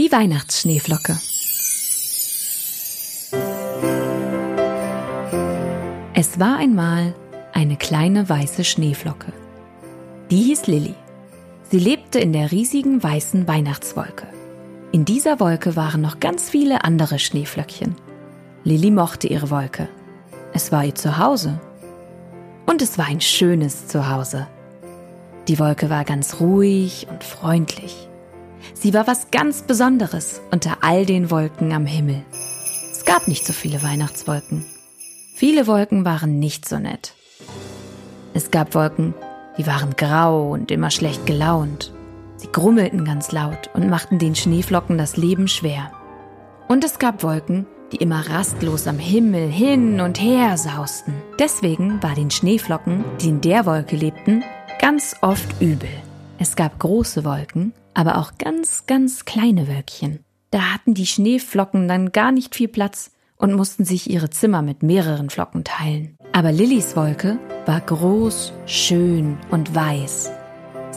[0.00, 1.20] Die Weihnachtsschneeflocke.
[6.14, 7.14] Es war einmal
[7.52, 9.34] eine kleine weiße Schneeflocke.
[10.30, 10.94] Die hieß Lilly.
[11.70, 14.26] Sie lebte in der riesigen weißen Weihnachtswolke.
[14.90, 17.94] In dieser Wolke waren noch ganz viele andere Schneeflöckchen.
[18.64, 19.86] Lilly mochte ihre Wolke.
[20.54, 21.60] Es war ihr Zuhause.
[22.64, 24.46] Und es war ein schönes Zuhause.
[25.46, 28.09] Die Wolke war ganz ruhig und freundlich.
[28.74, 32.22] Sie war was ganz Besonderes unter all den Wolken am Himmel.
[32.92, 34.64] Es gab nicht so viele Weihnachtswolken.
[35.34, 37.14] Viele Wolken waren nicht so nett.
[38.34, 39.14] Es gab Wolken,
[39.58, 41.92] die waren grau und immer schlecht gelaunt.
[42.36, 45.92] Sie grummelten ganz laut und machten den Schneeflocken das Leben schwer.
[46.68, 51.14] Und es gab Wolken, die immer rastlos am Himmel hin und her sausten.
[51.38, 54.44] Deswegen war den Schneeflocken, die in der Wolke lebten,
[54.78, 55.90] ganz oft übel.
[56.38, 60.20] Es gab große Wolken, aber auch ganz, ganz kleine Wölkchen.
[60.50, 64.82] Da hatten die Schneeflocken dann gar nicht viel Platz und mussten sich ihre Zimmer mit
[64.82, 66.16] mehreren Flocken teilen.
[66.32, 70.30] Aber Lillys Wolke war groß, schön und weiß.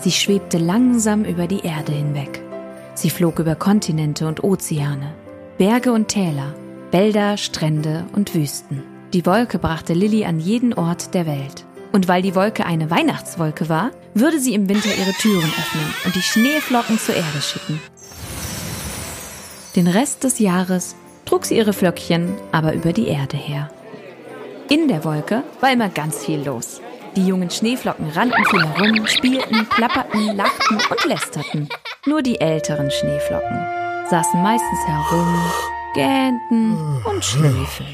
[0.00, 2.42] Sie schwebte langsam über die Erde hinweg.
[2.94, 5.14] Sie flog über Kontinente und Ozeane,
[5.58, 6.54] Berge und Täler,
[6.90, 8.82] Wälder, Strände und Wüsten.
[9.12, 11.64] Die Wolke brachte Lilly an jeden Ort der Welt.
[11.92, 16.14] Und weil die Wolke eine Weihnachtswolke war, würde sie im Winter ihre Türen öffnen und
[16.14, 17.80] die Schneeflocken zur Erde schicken.
[19.76, 23.70] Den Rest des Jahres trug sie ihre Flöckchen aber über die Erde her.
[24.68, 26.80] In der Wolke war immer ganz viel los.
[27.14, 31.68] Die jungen Schneeflocken rannten viel herum, spielten, plapperten, lachten und lästerten.
[32.06, 33.66] Nur die älteren Schneeflocken
[34.08, 35.52] saßen meistens herum,
[35.94, 37.86] gähnten und schliefen.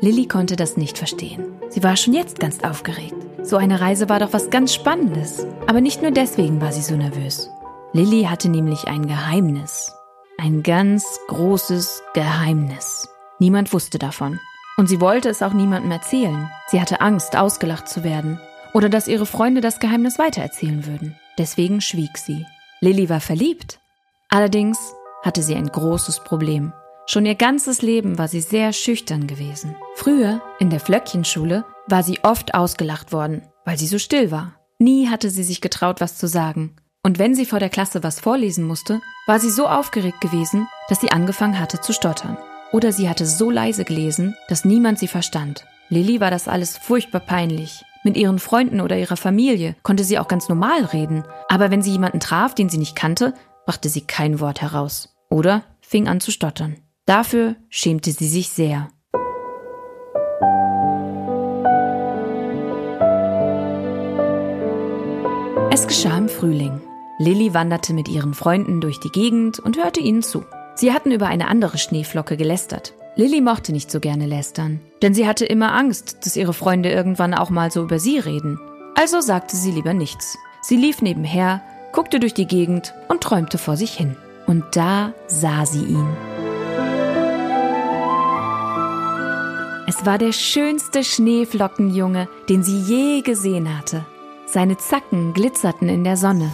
[0.00, 1.46] Lilly konnte das nicht verstehen.
[1.68, 3.14] Sie war schon jetzt ganz aufgeregt.
[3.42, 5.46] So eine Reise war doch was ganz Spannendes.
[5.66, 7.50] Aber nicht nur deswegen war sie so nervös.
[7.92, 9.92] Lilly hatte nämlich ein Geheimnis.
[10.38, 13.08] Ein ganz großes Geheimnis.
[13.38, 14.40] Niemand wusste davon.
[14.76, 16.50] Und sie wollte es auch niemandem erzählen.
[16.68, 18.40] Sie hatte Angst, ausgelacht zu werden
[18.72, 21.16] oder dass ihre Freunde das Geheimnis weitererzählen würden.
[21.38, 22.44] Deswegen schwieg sie.
[22.80, 23.78] Lilly war verliebt.
[24.28, 24.78] Allerdings
[25.22, 26.72] hatte sie ein großes Problem.
[27.06, 29.76] Schon ihr ganzes Leben war sie sehr schüchtern gewesen.
[29.94, 34.54] Früher, in der Flöckchenschule, war sie oft ausgelacht worden, weil sie so still war.
[34.78, 36.76] Nie hatte sie sich getraut, was zu sagen.
[37.02, 41.00] Und wenn sie vor der Klasse was vorlesen musste, war sie so aufgeregt gewesen, dass
[41.00, 42.38] sie angefangen hatte zu stottern.
[42.72, 45.66] Oder sie hatte so leise gelesen, dass niemand sie verstand.
[45.90, 47.84] Lilly war das alles furchtbar peinlich.
[48.02, 51.92] Mit ihren Freunden oder ihrer Familie konnte sie auch ganz normal reden, aber wenn sie
[51.92, 53.34] jemanden traf, den sie nicht kannte,
[53.66, 55.14] brachte sie kein Wort heraus.
[55.30, 56.76] Oder fing an zu stottern.
[57.06, 58.88] Dafür schämte sie sich sehr.
[65.70, 66.80] Es geschah im Frühling.
[67.18, 70.44] Lilly wanderte mit ihren Freunden durch die Gegend und hörte ihnen zu.
[70.76, 72.94] Sie hatten über eine andere Schneeflocke gelästert.
[73.16, 77.34] Lilly mochte nicht so gerne lästern, denn sie hatte immer Angst, dass ihre Freunde irgendwann
[77.34, 78.58] auch mal so über sie reden.
[78.94, 80.38] Also sagte sie lieber nichts.
[80.62, 81.60] Sie lief nebenher,
[81.92, 84.16] guckte durch die Gegend und träumte vor sich hin.
[84.46, 86.33] Und da sah sie ihn.
[89.86, 94.06] Es war der schönste Schneeflockenjunge, den sie je gesehen hatte.
[94.46, 96.50] Seine Zacken glitzerten in der Sonne.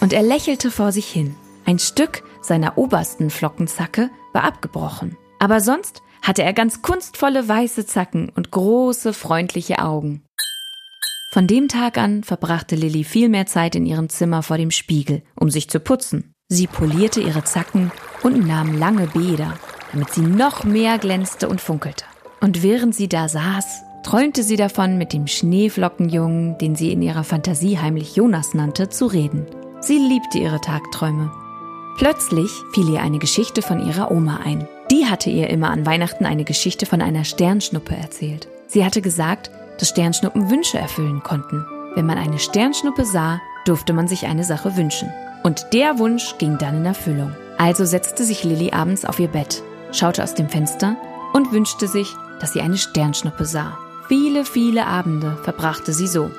[0.00, 1.36] Und er lächelte vor sich hin.
[1.66, 5.16] Ein Stück seiner obersten Flockenzacke war abgebrochen.
[5.38, 10.22] Aber sonst hatte er ganz kunstvolle weiße Zacken und große, freundliche Augen.
[11.32, 15.22] Von dem Tag an verbrachte Lilly viel mehr Zeit in ihrem Zimmer vor dem Spiegel,
[15.34, 16.32] um sich zu putzen.
[16.48, 19.58] Sie polierte ihre Zacken und nahm lange Bäder,
[19.92, 22.04] damit sie noch mehr glänzte und funkelte.
[22.40, 27.24] Und während sie da saß, träumte sie davon, mit dem Schneeflockenjungen, den sie in ihrer
[27.24, 29.46] Fantasie heimlich Jonas nannte, zu reden.
[29.80, 31.30] Sie liebte ihre Tagträume
[31.96, 34.68] Plötzlich fiel ihr eine Geschichte von ihrer Oma ein.
[34.90, 38.48] Die hatte ihr immer an Weihnachten eine Geschichte von einer Sternschnuppe erzählt.
[38.66, 41.64] Sie hatte gesagt, dass Sternschnuppen Wünsche erfüllen konnten.
[41.94, 45.10] Wenn man eine Sternschnuppe sah, durfte man sich eine Sache wünschen.
[45.42, 47.34] Und der Wunsch ging dann in Erfüllung.
[47.56, 49.62] Also setzte sich Lilly abends auf ihr Bett,
[49.92, 50.96] schaute aus dem Fenster
[51.32, 53.78] und wünschte sich, dass sie eine Sternschnuppe sah.
[54.08, 56.30] Viele, viele Abende verbrachte sie so.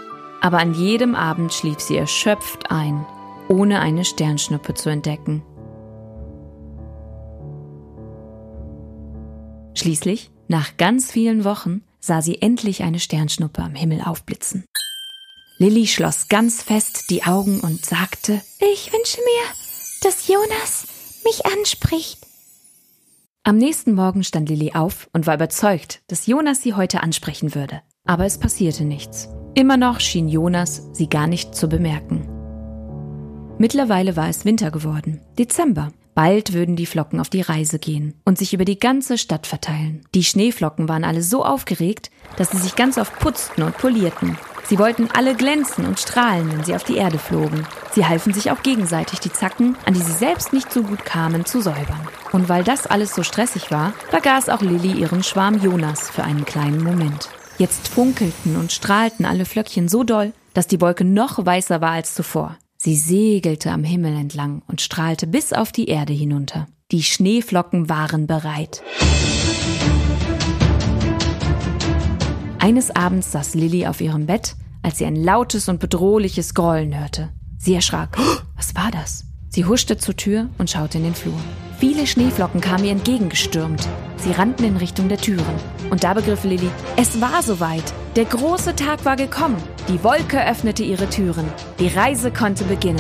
[0.42, 3.06] Aber an jedem Abend schlief sie erschöpft ein
[3.50, 5.44] ohne eine Sternschnuppe zu entdecken.
[9.76, 14.66] Schließlich, nach ganz vielen Wochen, sah sie endlich eine Sternschnuppe am Himmel aufblitzen.
[15.60, 20.88] Lilly schloss ganz fest die Augen und sagte, ich wünsche mir, dass Jonas
[21.24, 22.27] mich anspricht.
[23.48, 27.82] Am nächsten Morgen stand Lilly auf und war überzeugt, dass Jonas sie heute ansprechen würde.
[28.04, 29.30] Aber es passierte nichts.
[29.56, 32.28] Immer noch schien Jonas sie gar nicht zu bemerken.
[33.58, 35.94] Mittlerweile war es Winter geworden, Dezember.
[36.14, 40.02] Bald würden die Flocken auf die Reise gehen und sich über die ganze Stadt verteilen.
[40.14, 44.38] Die Schneeflocken waren alle so aufgeregt, dass sie sich ganz oft putzten und polierten.
[44.68, 47.66] Sie wollten alle glänzen und strahlen, wenn sie auf die Erde flogen.
[47.94, 51.46] Sie halfen sich auch gegenseitig, die Zacken, an die sie selbst nicht so gut kamen,
[51.46, 52.02] zu säubern.
[52.34, 56.44] Und weil das alles so stressig war, vergaß auch Lilly ihren Schwarm Jonas für einen
[56.44, 57.30] kleinen Moment.
[57.58, 62.14] Jetzt funkelten und strahlten alle Flöckchen so doll, dass die Wolke noch weißer war als
[62.14, 62.58] zuvor.
[62.78, 66.68] Sie segelte am Himmel entlang und strahlte bis auf die Erde hinunter.
[66.92, 68.84] Die Schneeflocken waren bereit.
[72.68, 77.30] Eines Abends saß Lilly auf ihrem Bett, als sie ein lautes und bedrohliches Grollen hörte.
[77.58, 78.18] Sie erschrak.
[78.58, 79.24] Was war das?
[79.48, 81.40] Sie huschte zur Tür und schaute in den Flur.
[81.80, 83.88] Viele Schneeflocken kamen ihr entgegengestürmt.
[84.18, 85.46] Sie rannten in Richtung der Türen.
[85.92, 87.94] Und da begriff Lilly, es war soweit.
[88.18, 89.64] Der große Tag war gekommen.
[89.88, 91.46] Die Wolke öffnete ihre Türen.
[91.80, 93.00] Die Reise konnte beginnen.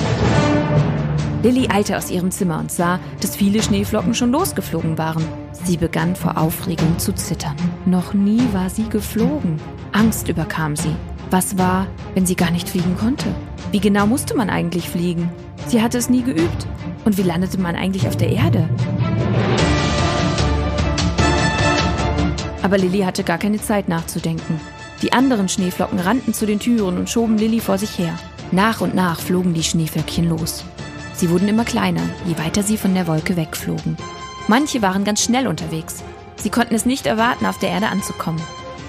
[1.47, 5.23] Lilly eilte aus ihrem Zimmer und sah, dass viele Schneeflocken schon losgeflogen waren.
[5.53, 7.55] Sie begann vor Aufregung zu zittern.
[7.85, 9.55] Noch nie war sie geflogen.
[9.93, 10.93] Angst überkam sie.
[11.31, 13.33] Was war, wenn sie gar nicht fliegen konnte?
[13.71, 15.31] Wie genau musste man eigentlich fliegen?
[15.67, 16.67] Sie hatte es nie geübt.
[17.05, 18.67] Und wie landete man eigentlich auf der Erde?
[22.61, 24.59] Aber Lilly hatte gar keine Zeit nachzudenken.
[25.01, 28.19] Die anderen Schneeflocken rannten zu den Türen und schoben Lilly vor sich her.
[28.51, 30.65] Nach und nach flogen die Schneeflöckchen los.
[31.17, 33.97] Sie wurden immer kleiner, je weiter sie von der Wolke wegflogen.
[34.47, 36.03] Manche waren ganz schnell unterwegs.
[36.35, 38.41] Sie konnten es nicht erwarten, auf der Erde anzukommen.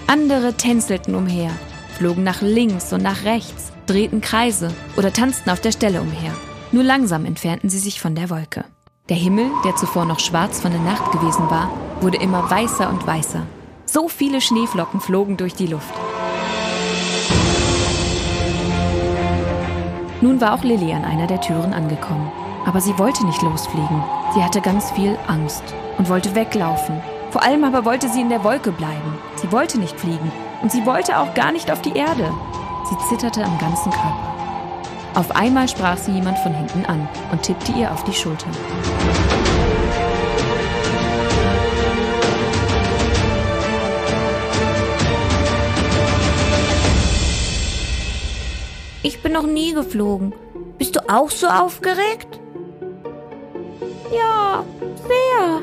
[0.06, 1.50] Andere tänzelten umher,
[1.96, 6.32] flogen nach links und nach rechts, drehten Kreise oder tanzten auf der Stelle umher.
[6.70, 8.64] Nur langsam entfernten sie sich von der Wolke.
[9.08, 11.72] Der Himmel, der zuvor noch schwarz von der Nacht gewesen war,
[12.02, 13.46] wurde immer weißer und weißer.
[13.86, 15.94] So viele Schneeflocken flogen durch die Luft.
[20.20, 22.30] Nun war auch Lilly an einer der Türen angekommen.
[22.66, 24.02] Aber sie wollte nicht losfliegen.
[24.34, 25.62] Sie hatte ganz viel Angst
[25.96, 27.00] und wollte weglaufen.
[27.30, 29.18] Vor allem aber wollte sie in der Wolke bleiben.
[29.36, 30.32] Sie wollte nicht fliegen
[30.62, 32.32] und sie wollte auch gar nicht auf die Erde.
[32.88, 34.34] Sie zitterte am ganzen Körper.
[35.14, 38.48] Auf einmal sprach sie jemand von hinten an und tippte ihr auf die Schulter.
[49.38, 50.34] Noch nie geflogen.
[50.78, 52.40] Bist du auch so aufgeregt?
[54.10, 54.64] Ja,
[55.06, 55.62] sehr.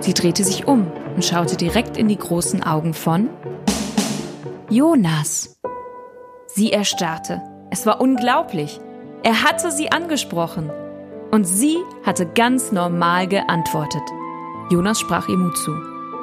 [0.00, 3.30] Sie drehte sich um und schaute direkt in die großen Augen von
[4.68, 5.60] Jonas.
[6.46, 7.40] Sie erstarrte.
[7.70, 8.80] Es war unglaublich.
[9.22, 10.72] Er hatte sie angesprochen.
[11.30, 14.02] Und sie hatte ganz normal geantwortet.
[14.70, 15.72] Jonas sprach ihr Mut zu.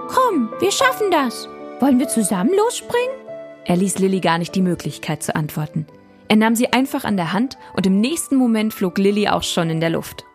[0.09, 1.47] Komm, wir schaffen das.
[1.79, 3.28] Wollen wir zusammen losspringen?
[3.65, 5.85] Er ließ Lilly gar nicht die Möglichkeit zu antworten.
[6.27, 9.69] Er nahm sie einfach an der Hand und im nächsten Moment flog Lilly auch schon
[9.69, 10.25] in der Luft.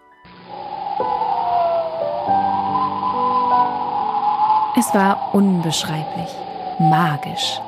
[4.77, 6.29] Es war unbeschreiblich,
[6.81, 7.61] magisch.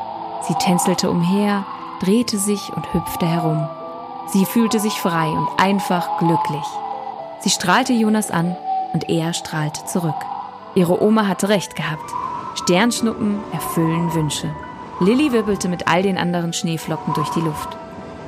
[0.48, 1.64] Sie tänzelte umher,
[2.00, 3.68] drehte sich und hüpfte herum.
[4.28, 6.66] Sie fühlte sich frei und einfach glücklich.
[7.40, 8.56] Sie strahlte Jonas an
[8.92, 10.14] und er strahlte zurück.
[10.74, 12.10] Ihre Oma hatte recht gehabt.
[12.56, 14.52] Sternschnuppen erfüllen Wünsche.
[15.00, 17.76] Lilly wirbelte mit all den anderen Schneeflocken durch die Luft.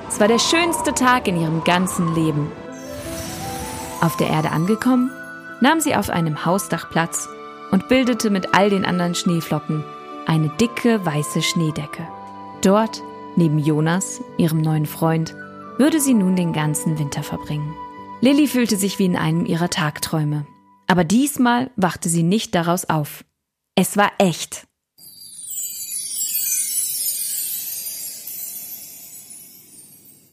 [0.09, 2.51] Es war der schönste Tag in ihrem ganzen Leben.
[4.01, 5.11] Auf der Erde angekommen,
[5.61, 7.29] nahm sie auf einem Hausdach Platz
[7.71, 9.85] und bildete mit all den anderen Schneeflocken
[10.27, 12.07] eine dicke weiße Schneedecke.
[12.63, 13.03] Dort
[13.39, 15.37] Neben Jonas, ihrem neuen Freund,
[15.77, 17.73] würde sie nun den ganzen Winter verbringen.
[18.21, 20.45] Lilly fühlte sich wie in einem ihrer Tagträume.
[20.89, 23.25] Aber diesmal wachte sie nicht daraus auf.
[23.77, 24.67] Es war echt.